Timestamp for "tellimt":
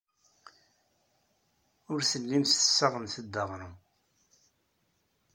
2.11-2.53